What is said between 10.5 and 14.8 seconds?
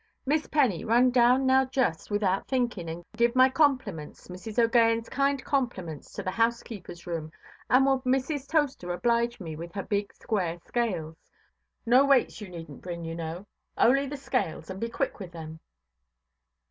scales? No weights you neednʼt bring, you know. Only the scales, and